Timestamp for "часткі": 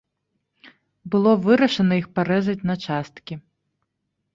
2.89-3.33